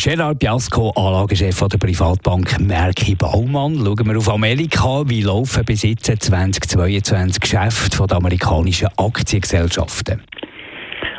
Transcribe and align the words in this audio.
Gerard 0.00 0.38
Biasco, 0.38 0.92
Anlagechef 0.94 1.58
der 1.58 1.76
Privatbank 1.76 2.60
Merki 2.60 3.16
Baumann. 3.16 3.74
Schauen 3.74 4.06
wir 4.06 4.16
auf 4.16 4.28
Amerika. 4.28 5.02
Wie 5.08 5.22
laufen 5.22 5.64
bis 5.64 5.82
jetzt 5.82 6.06
2022 6.06 7.40
Geschäfte 7.40 8.06
der 8.06 8.16
amerikanischen 8.18 8.86
Aktiengesellschaften? 8.96 10.22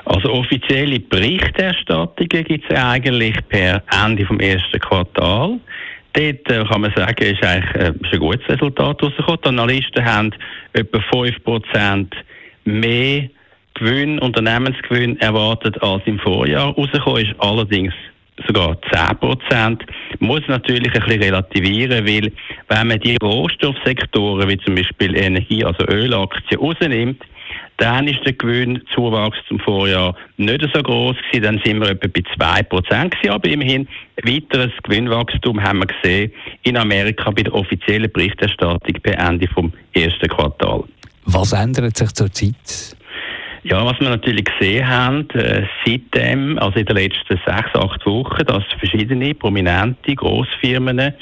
Also 0.05 0.31
offizielle 0.31 0.97
Berichterstattungen 0.97 2.45
gibt 2.45 2.71
es 2.71 2.77
eigentlich 2.77 3.35
per 3.49 3.83
Ende 4.05 4.25
vom 4.25 4.39
ersten 4.39 4.79
Quartal. 4.79 5.59
Dort 6.13 6.49
äh, 6.49 6.63
kann 6.63 6.79
man 6.79 6.93
sagen, 6.95 7.21
ist 7.21 7.43
eigentlich 7.43 7.75
äh, 7.75 7.91
ist 8.01 8.13
ein 8.13 8.19
gutes 8.19 8.47
Resultat 8.47 9.03
rausgekommen. 9.03 9.41
Die 9.43 9.49
Analysten 9.49 10.05
haben 10.05 10.31
etwa 10.71 10.99
5% 10.99 12.07
mehr 12.63 13.29
Gewinn, 13.73 14.19
Unternehmensgewinn 14.19 15.19
erwartet 15.19 15.83
als 15.83 16.01
im 16.05 16.17
Vorjahr. 16.19 16.73
Rausgekommen 16.75 17.25
ist 17.25 17.35
allerdings 17.39 17.93
sogar 18.47 18.77
10 18.91 19.17
Prozent. 19.17 19.83
Muss 20.19 20.41
natürlich 20.47 20.93
ein 20.93 21.01
bisschen 21.03 21.23
relativieren, 21.23 22.05
weil 22.05 22.31
wenn 22.67 22.87
man 22.87 22.99
die 22.99 23.17
Rohstoffsektoren 23.21 24.47
wie 24.49 24.57
zum 24.59 24.75
Beispiel 24.75 25.15
Energie, 25.15 25.63
also 25.63 25.85
Ölaktien 25.87 26.59
rausnimmt, 26.59 27.23
dann 27.77 28.07
ist 28.07 28.19
der 28.25 28.33
Gewinnzuwachs 28.33 29.37
zum 29.47 29.59
Vorjahr 29.59 30.13
nicht 30.37 30.61
so 30.73 30.83
groß 30.83 31.15
gewesen. 31.31 31.43
Dann 31.43 31.61
sind 31.63 31.79
wir 31.79 31.89
etwa 31.89 32.07
bei 32.07 32.23
2 32.35 32.63
Prozent 32.63 33.15
gewesen. 33.15 33.33
Aber 33.33 33.47
immerhin 33.47 33.87
weiteres 34.23 34.71
Gewinnwachstum 34.83 35.63
haben 35.63 35.79
wir 35.79 35.87
gesehen 35.87 36.31
in 36.63 36.75
Amerika 36.75 37.31
bei 37.31 37.43
der 37.43 37.53
offiziellen 37.53 38.11
Berichterstattung 38.11 38.97
bei 39.01 39.11
Ende 39.11 39.47
vom 39.47 39.71
ersten 39.93 40.27
Quartal. 40.27 40.83
Was 41.25 41.53
ändert 41.53 41.95
sich 41.95 42.11
zurzeit? 42.13 42.97
Ja, 43.63 43.85
was 43.85 43.99
wir 43.99 44.09
natürlich 44.09 44.45
gesehen 44.45 44.87
haben, 44.87 45.29
äh, 45.31 45.63
seitdem, 45.85 46.57
also 46.59 46.79
in 46.79 46.85
den 46.85 46.95
letzten 46.95 47.37
sechs, 47.45 47.75
acht 47.75 48.05
Wochen, 48.05 48.45
dass 48.45 48.63
verschiedene 48.79 49.33
prominente 49.33 50.15
Grossfirmen 50.15 51.13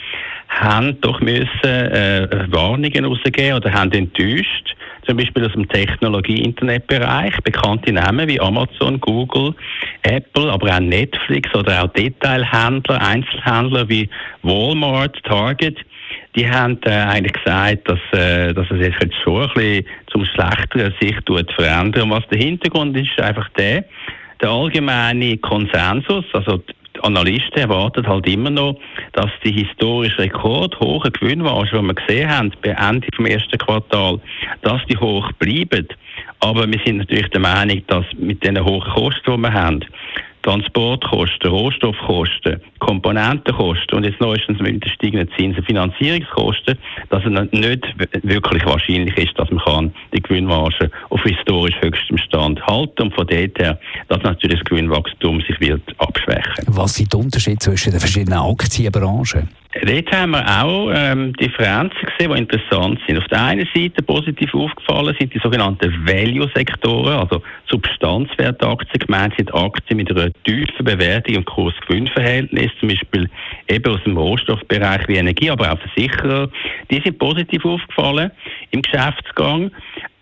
haben 0.48 1.02
doch 1.02 1.20
müssen 1.20 1.48
äh, 1.64 2.46
Warnungen 2.50 3.06
rausgeben 3.06 3.56
oder 3.56 3.74
haben 3.74 3.92
enttäuscht. 3.92 4.76
Zum 5.08 5.18
Beispiel 5.18 5.46
aus 5.46 5.54
dem 5.54 5.68
Technologie-Internetbereich. 5.70 7.38
Bekannte 7.44 7.94
Namen 7.94 8.28
wie 8.28 8.42
Amazon, 8.42 9.00
Google, 9.00 9.56
Apple, 10.04 10.52
aber 10.52 10.76
auch 10.76 10.80
Netflix 10.80 11.54
oder 11.56 11.84
auch 11.84 11.88
Detailhändler, 11.94 13.02
Einzelhändler 13.02 13.88
wie 13.88 14.10
Walmart, 14.44 15.24
Target 15.24 15.78
die 16.36 16.50
haben 16.50 16.80
äh, 16.86 16.92
eigentlich 16.92 17.34
gesagt, 17.34 17.90
dass, 17.90 18.00
äh, 18.12 18.54
dass 18.54 18.70
es 18.70 18.80
jetzt 18.80 19.16
schon 19.24 19.44
ein 19.44 19.50
bisschen 19.54 19.86
zum 20.12 20.26
Schlechteren 20.26 20.94
sich 21.02 21.16
tut. 21.26 21.50
Und 21.58 22.12
was 22.12 22.28
der 22.30 22.38
Hintergrund 22.38 22.96
ist, 22.96 23.10
ist 23.10 23.22
einfach 23.22 23.50
der, 23.58 23.86
der 24.42 24.50
allgemeine 24.50 25.38
Konsensus, 25.38 26.26
also 26.34 26.58
die 26.58 26.74
Analysten 27.04 27.58
erwarten 27.58 28.08
halt 28.08 28.28
immer 28.28 28.50
noch, 28.50 28.80
dass 29.14 29.32
die 29.44 29.52
historisch 29.52 30.18
rekordhohen 30.18 31.12
Gewinnmargen, 31.12 31.80
die 31.82 31.88
wir 31.88 31.94
gesehen 31.94 32.30
haben, 32.30 32.52
bei 32.62 32.70
Ende 32.70 33.08
vom 33.16 33.26
ersten 33.26 33.58
Quartal, 33.58 34.20
dass 34.62 34.86
die 34.90 34.98
hoch 34.98 35.32
bleiben. 35.34 35.88
Aber 36.40 36.68
wir 36.68 36.80
sind 36.86 36.98
natürlich 36.98 37.30
der 37.30 37.42
Meinung, 37.42 37.82
dass 37.88 38.06
mit 38.18 38.44
den 38.44 38.64
hohen 38.64 38.82
Kosten, 38.82 39.32
die 39.32 39.38
wir 39.38 39.54
haben, 39.54 39.86
Transportkosten, 40.48 41.50
Rohstoffkosten, 41.50 42.62
Komponentenkosten 42.80 43.98
und 43.98 44.06
jetzt 44.06 44.22
neuestens 44.22 44.62
mit 44.62 44.82
den 44.82 44.90
steigenden 44.90 45.30
Zinsen 45.38 45.62
Finanzierungskosten, 45.62 46.78
dass 47.10 47.26
es 47.26 47.52
nicht 47.52 47.86
wirklich 48.24 48.66
wahrscheinlich 48.66 49.18
ist, 49.18 49.38
dass 49.38 49.52
man 49.52 49.60
kann 49.66 49.94
die 50.14 50.22
Gewinnmarge 50.22 50.90
auf 51.10 51.22
historisch 51.24 51.76
höchstem 51.82 52.18
Stand 52.18 52.66
halten 52.66 53.02
und 53.02 53.16
von 53.16 53.28
dort 53.28 53.60
her, 53.60 53.78
dass 54.08 54.24
natürlich 54.24 54.60
das 54.60 54.70
Gewinnwachstum 54.70 55.42
sich 55.42 55.60
wird 55.60 55.82
abschwächen. 55.98 56.27
Was 56.88 56.96
sind 56.96 57.12
die 57.12 57.18
Unterschiede 57.18 57.58
zwischen 57.58 57.92
den 57.92 58.00
verschiedenen 58.00 58.40
Aktienbranchen? 58.40 59.50
Dort 59.84 60.12
haben 60.14 60.32
wir 60.32 60.64
auch 60.64 60.90
ähm, 60.94 61.34
Differenzen 61.34 62.00
gesehen, 62.00 62.32
die 62.32 62.40
interessant 62.40 63.00
sind. 63.06 63.18
Auf 63.18 63.28
der 63.28 63.44
einen 63.44 63.68
Seite 63.76 64.02
positiv 64.02 64.54
aufgefallen 64.54 65.14
sind 65.20 65.34
die 65.34 65.40
sogenannten 65.40 66.08
Value-Sektoren, 66.08 67.20
also 67.20 67.42
Substanzwertaktien. 67.70 69.06
Gemeint 69.06 69.34
sind 69.36 69.54
Aktien 69.54 69.98
mit 69.98 70.10
einer 70.10 70.32
tiefen 70.46 70.86
Bewertung 70.86 71.36
im 71.36 71.44
Kurs-Gewinn-Verhältnis, 71.46 72.72
zum 72.80 72.88
Beispiel 72.88 73.30
eben 73.68 73.94
aus 73.94 74.02
dem 74.06 74.16
Rohstoffbereich 74.16 75.10
wie 75.10 75.18
Energie, 75.18 75.52
aber 75.52 75.74
auch 75.74 75.80
Versicherer. 75.80 76.50
Die 76.90 77.02
sind 77.02 77.20
positiv 77.20 77.66
aufgefallen 77.66 78.32
im 78.72 78.82
Geschäftsgang. 78.82 79.72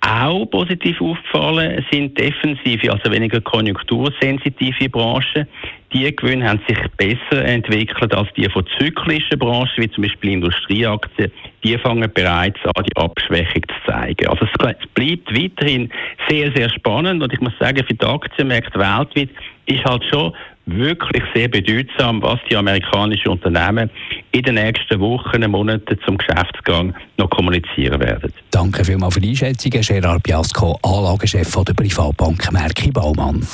Auch 0.07 0.45
positiv 0.45 1.01
aufgefallen 1.01 1.83
sind 1.91 2.19
defensive, 2.19 2.91
also 2.91 3.11
weniger 3.11 3.41
konjunktursensitive 3.41 4.88
Branchen. 4.88 5.47
Die 5.91 6.16
Gewinne 6.16 6.47
haben 6.47 6.61
sich 6.67 6.77
besser 6.97 7.43
entwickelt 7.43 8.13
als 8.13 8.27
die 8.38 8.47
von 8.49 8.63
zyklischen 8.77 9.39
Branchen, 9.39 9.71
wie 9.77 9.89
zum 9.89 10.03
Beispiel 10.03 10.33
Industrieaktien. 10.33 11.31
Die 11.63 11.75
fangen 11.79 12.11
bereits 12.13 12.59
an, 12.66 12.83
die 12.83 12.95
Abschwächung 12.97 13.63
zu 13.63 13.91
zeigen. 13.91 14.27
Also 14.27 14.45
es 14.45 14.51
bleibt 14.93 15.31
weiterhin 15.31 15.89
sehr, 16.29 16.51
sehr 16.55 16.69
spannend 16.69 17.23
und 17.23 17.33
ich 17.33 17.41
muss 17.41 17.53
sagen, 17.59 17.83
für 17.83 17.93
die 17.95 18.05
Aktienmärkte 18.05 18.77
weltweit 18.77 19.29
ist 19.66 19.85
halt 19.85 20.03
schon 20.05 20.33
wirklich 20.66 21.24
sehr 21.34 21.48
bedeutsam, 21.48 22.22
was 22.22 22.40
die 22.50 22.56
amerikanischen 22.56 23.30
Unternehmen 23.30 23.90
in 24.31 24.44
den 24.44 24.56
nächsten 24.56 25.00
Wochen, 25.00 25.44
und 25.44 25.52
Monaten 25.52 25.98
zum 26.06 26.18
Geschäftsgang 26.18 26.96
noch 27.18 27.30
kommunizieren 27.30 28.00
werden. 28.00 28.34
Danke 28.52 28.84
vielmals 28.84 29.14
für 29.14 29.22
die 29.22 29.30
Einschätzung, 29.30 29.72
Gerard 29.72 30.24
Biasco, 30.24 30.78
Anlagechef 30.84 31.56
der 31.64 31.74
Privatbank 31.74 32.52
Merki 32.52 32.92
Baumann. 32.92 33.48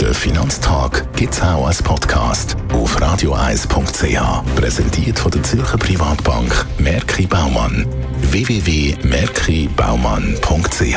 Der 0.00 0.14
Finanztag 0.14 1.06
gibt 1.16 1.32
es 1.32 1.42
auch 1.42 1.66
als 1.66 1.82
Podcast 1.82 2.56
auf 2.72 3.00
radioeis.ch. 3.00 4.54
Präsentiert 4.54 5.18
von 5.18 5.32
der 5.32 5.42
Zürcher 5.42 5.78
Privatbank 5.78 6.66
Merki 6.78 7.26
Baumann. 7.26 7.86
www.merkibaumann.ch 8.20 10.96